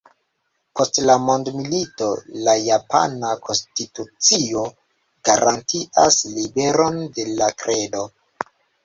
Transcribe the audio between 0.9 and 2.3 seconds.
la mondomilito